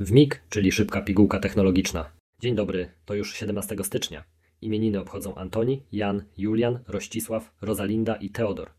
[0.00, 2.10] W MIG, czyli szybka pigułka technologiczna.
[2.40, 4.24] Dzień dobry, to już 17 stycznia.
[4.62, 8.70] Imieniny obchodzą Antoni, Jan, Julian, Rościsław, Rosalinda i Teodor.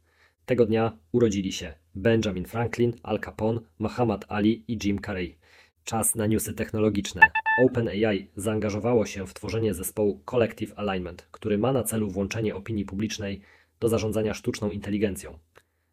[0.45, 5.37] Tego dnia urodzili się Benjamin Franklin, Al Capone, Muhammad Ali i Jim Carrey.
[5.83, 7.21] Czas na newsy technologiczne.
[7.65, 13.41] OpenAI zaangażowało się w tworzenie zespołu Collective Alignment, który ma na celu włączenie opinii publicznej
[13.79, 15.39] do zarządzania sztuczną inteligencją.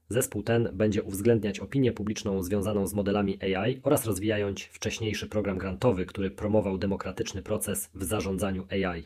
[0.08, 6.06] Zespół ten będzie uwzględniać opinię publiczną związaną z modelami AI oraz rozwijając wcześniejszy program grantowy,
[6.06, 9.04] który promował demokratyczny proces w zarządzaniu AI.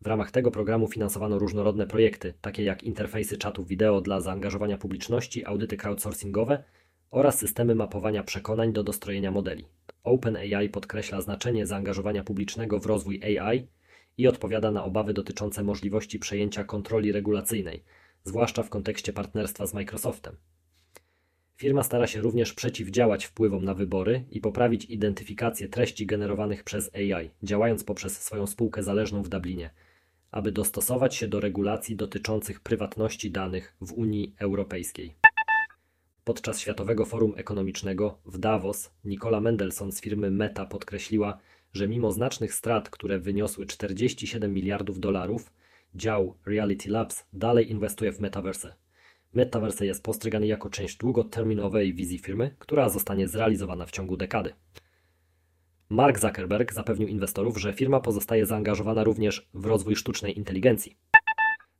[0.00, 5.46] W ramach tego programu finansowano różnorodne projekty, takie jak interfejsy czatów wideo dla zaangażowania publiczności,
[5.46, 6.64] audyty crowdsourcingowe
[7.10, 9.64] oraz systemy mapowania przekonań do dostrojenia modeli.
[10.04, 13.68] OpenAI podkreśla znaczenie zaangażowania publicznego w rozwój AI
[14.18, 17.84] i odpowiada na obawy dotyczące możliwości przejęcia kontroli regulacyjnej,
[18.26, 20.36] zwłaszcza w kontekście partnerstwa z Microsoftem.
[21.56, 27.30] Firma stara się również przeciwdziałać wpływom na wybory i poprawić identyfikację treści generowanych przez AI,
[27.42, 29.70] działając poprzez swoją spółkę zależną w Dublinie,
[30.30, 35.14] aby dostosować się do regulacji dotyczących prywatności danych w Unii Europejskiej.
[36.24, 41.38] Podczas Światowego Forum Ekonomicznego w Davos Nicola Mendelssohn z firmy Meta podkreśliła,
[41.72, 45.52] że mimo znacznych strat, które wyniosły 47 miliardów dolarów,
[45.96, 48.74] dział Reality Labs dalej inwestuje w metaverse.
[49.34, 54.52] Metaverse jest postrzegany jako część długoterminowej wizji firmy, która zostanie zrealizowana w ciągu dekady.
[55.88, 60.96] Mark Zuckerberg zapewnił inwestorów, że firma pozostaje zaangażowana również w rozwój sztucznej inteligencji.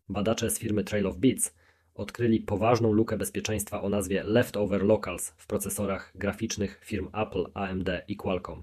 [0.08, 1.54] Badacze z firmy Trail of Bits
[1.94, 8.16] odkryli poważną lukę bezpieczeństwa o nazwie Leftover Locals w procesorach graficznych firm Apple, AMD i
[8.16, 8.62] Qualcomm.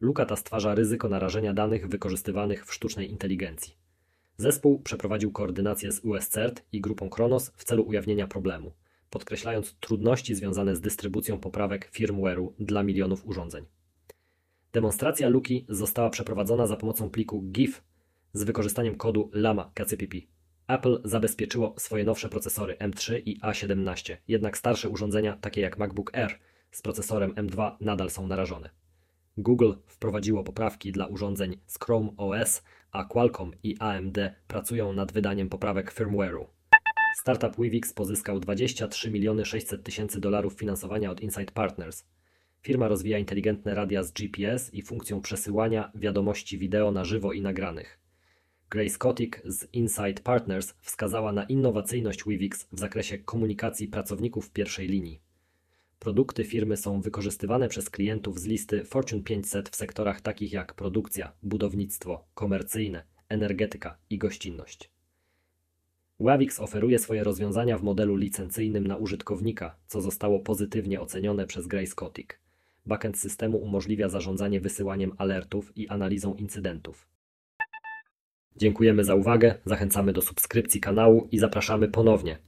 [0.00, 3.87] Luka ta stwarza ryzyko narażenia danych wykorzystywanych w sztucznej inteligencji.
[4.40, 8.72] Zespół przeprowadził koordynację z USCERT i grupą Kronos w celu ujawnienia problemu,
[9.10, 13.64] podkreślając trudności związane z dystrybucją poprawek firmware'u dla milionów urządzeń.
[14.72, 17.82] Demonstracja luki została przeprowadzona za pomocą pliku GIF
[18.32, 20.16] z wykorzystaniem kodu LAMA KCPP.
[20.68, 26.38] Apple zabezpieczyło swoje nowsze procesory M3 i A17, jednak starsze urządzenia, takie jak MacBook Air
[26.70, 28.70] z procesorem M2 nadal są narażone.
[29.38, 32.62] Google wprowadziło poprawki dla urządzeń z Chrome OS,
[32.92, 34.18] a Qualcomm i AMD
[34.48, 36.46] pracują nad wydaniem poprawek firmware'u.
[37.20, 42.04] Startup Wivix pozyskał 23 miliony 600 tysięcy dolarów finansowania od Insight Partners.
[42.62, 47.98] Firma rozwija inteligentne radia z GPS i funkcją przesyłania wiadomości wideo na żywo i nagranych.
[48.70, 55.20] Grace Kotick z Insight Partners wskazała na innowacyjność Wivix w zakresie komunikacji pracowników pierwszej linii.
[55.98, 61.32] Produkty firmy są wykorzystywane przez klientów z listy Fortune 500 w sektorach takich jak produkcja,
[61.42, 64.90] budownictwo, komercyjne, energetyka i gościnność.
[66.20, 71.94] Wavix oferuje swoje rozwiązania w modelu licencyjnym na użytkownika, co zostało pozytywnie ocenione przez Grace
[71.94, 72.40] Kotick.
[72.86, 77.08] Backend systemu umożliwia zarządzanie wysyłaniem alertów i analizą incydentów.
[78.56, 82.47] Dziękujemy za uwagę, zachęcamy do subskrypcji kanału i zapraszamy ponownie.